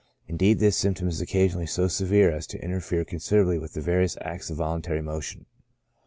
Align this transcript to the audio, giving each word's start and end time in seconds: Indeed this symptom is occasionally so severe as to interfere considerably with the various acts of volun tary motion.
Indeed 0.27 0.57
this 0.57 0.77
symptom 0.77 1.07
is 1.09 1.21
occasionally 1.21 1.67
so 1.67 1.87
severe 1.87 2.31
as 2.31 2.47
to 2.47 2.63
interfere 2.63 3.05
considerably 3.05 3.59
with 3.59 3.73
the 3.73 3.81
various 3.81 4.17
acts 4.21 4.49
of 4.49 4.57
volun 4.57 4.81
tary 4.81 4.99
motion. 5.03 5.45